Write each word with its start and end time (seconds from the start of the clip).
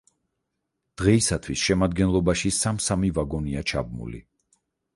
დღეისათვის 1.01 1.65
შემადგენლობაში 1.67 2.53
სამ-სამი 2.63 3.15
ვაგონია 3.21 3.65
ჩაბმული. 3.73 4.27